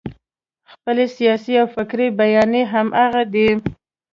[0.71, 3.47] خپلې سیاسي او فکري بیانیې همغه دي.